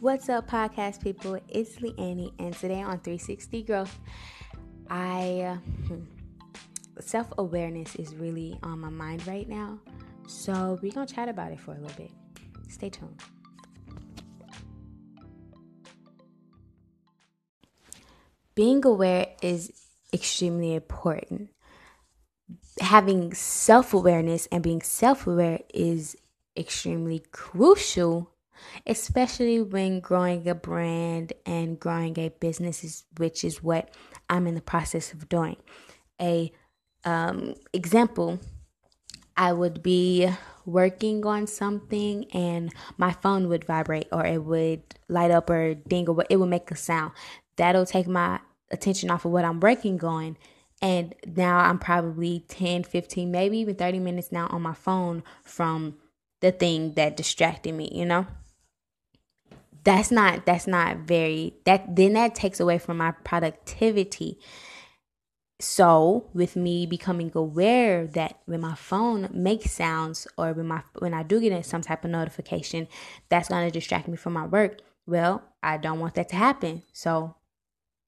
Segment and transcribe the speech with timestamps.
[0.00, 1.38] What's up, podcast people?
[1.48, 3.98] It's Leannie, and today on 360 Growth,
[4.90, 5.58] I
[5.90, 5.94] uh,
[7.00, 9.78] self awareness is really on my mind right now.
[10.26, 12.10] So we're gonna chat about it for a little bit.
[12.68, 13.18] Stay tuned.
[18.54, 19.72] Being aware is
[20.12, 21.48] extremely important.
[22.80, 26.16] Having self awareness and being self aware is
[26.54, 28.35] extremely crucial
[28.86, 33.90] especially when growing a brand and growing a business, is, which is what
[34.28, 35.56] I'm in the process of doing.
[36.20, 36.52] A
[37.04, 38.40] um, example,
[39.36, 40.28] I would be
[40.64, 46.08] working on something and my phone would vibrate or it would light up or ding
[46.08, 47.12] or it would make a sound.
[47.56, 50.36] That'll take my attention off of what I'm working on.
[50.82, 55.96] And now I'm probably 10, 15, maybe even 30 minutes now on my phone from
[56.40, 58.26] the thing that distracted me, you know?
[59.86, 64.38] That's not that's not very that then that takes away from my productivity.
[65.60, 71.14] So with me becoming aware that when my phone makes sounds or when my when
[71.14, 72.88] i do get some type of notification
[73.30, 74.80] that's going to distract me from my work.
[75.06, 76.82] Well i don't want that to happen.
[76.92, 77.36] So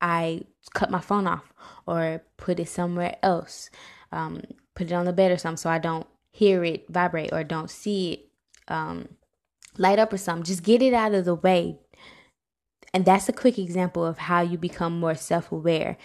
[0.00, 0.42] i
[0.74, 1.52] cut my phone off
[1.86, 3.70] or put it somewhere else
[4.12, 4.42] um,
[4.74, 7.70] put it on the bed or something so i don't hear it vibrate or don't
[7.70, 8.20] see it
[8.68, 9.08] um,
[9.78, 10.44] light up or something.
[10.44, 11.78] Just get it out of the way.
[12.92, 15.96] And that's a quick example of how you become more self aware.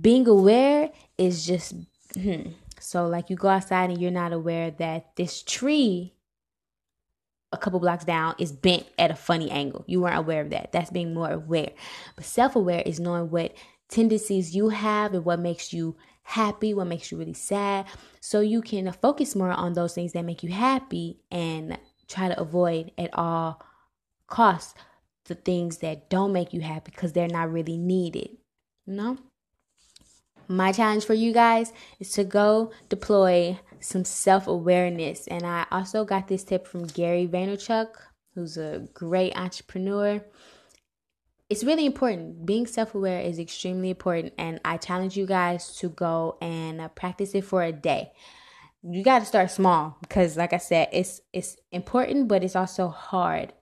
[0.00, 1.74] Being aware is just
[2.14, 2.50] hmm.
[2.80, 6.14] so, like, you go outside and you're not aware that this tree
[7.52, 9.84] a couple blocks down is bent at a funny angle.
[9.86, 10.72] You weren't aware of that.
[10.72, 11.70] That's being more aware.
[12.16, 13.54] But self aware is knowing what
[13.88, 17.86] tendencies you have and what makes you happy, what makes you really sad.
[18.20, 21.78] So you can focus more on those things that make you happy and
[22.12, 23.62] try to avoid at all
[24.26, 24.74] costs
[25.26, 28.28] the things that don't make you happy because they're not really needed.
[28.86, 29.18] You know?
[30.48, 35.26] My challenge for you guys is to go deploy some self awareness.
[35.28, 37.88] And I also got this tip from Gary Vaynerchuk,
[38.34, 40.22] who's a great entrepreneur.
[41.48, 42.44] It's really important.
[42.44, 44.34] Being self aware is extremely important.
[44.36, 48.12] And I challenge you guys to go and practice it for a day
[48.82, 52.88] you got to start small because like i said it's it's important but it's also
[52.88, 53.52] hard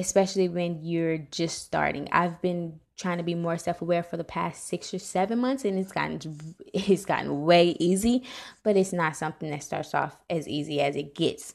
[0.00, 2.08] especially when you're just starting.
[2.10, 5.78] I've been trying to be more self-aware for the past six or seven months and
[5.78, 6.18] it's gotten
[6.74, 8.24] it's gotten way easy
[8.62, 11.54] but it's not something that starts off as easy as it gets.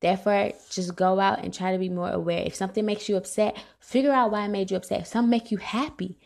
[0.00, 2.42] Therefore just go out and try to be more aware.
[2.44, 5.00] If something makes you upset figure out why it made you upset.
[5.00, 6.18] If something make you happy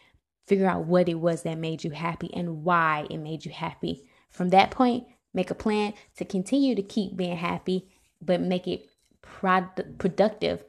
[0.47, 4.03] figure out what it was that made you happy and why it made you happy.
[4.31, 7.89] From that point Make a plan to continue to keep being happy,
[8.21, 8.87] but make it
[9.23, 10.65] prod- productive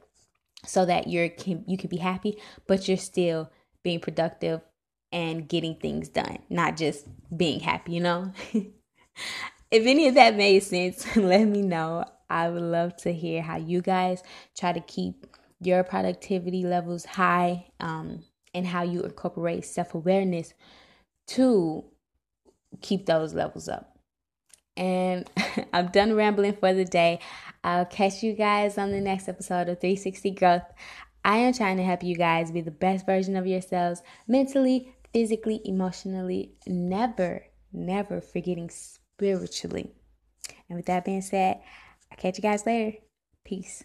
[0.64, 3.50] so that you're can, you can be happy, but you're still
[3.82, 4.60] being productive
[5.10, 7.06] and getting things done, not just
[7.36, 8.32] being happy, you know?
[8.52, 12.04] if any of that made sense, let me know.
[12.30, 14.22] I would love to hear how you guys
[14.56, 15.26] try to keep
[15.60, 18.24] your productivity levels high um,
[18.54, 20.54] and how you incorporate self awareness
[21.28, 21.84] to
[22.80, 23.91] keep those levels up.
[24.76, 25.28] And
[25.72, 27.20] I'm done rambling for the day.
[27.64, 30.62] I'll catch you guys on the next episode of 360 Growth.
[31.24, 35.60] I am trying to help you guys be the best version of yourselves mentally, physically,
[35.64, 39.92] emotionally, never, never forgetting spiritually.
[40.68, 41.60] And with that being said,
[42.10, 42.98] I'll catch you guys later.
[43.44, 43.84] Peace.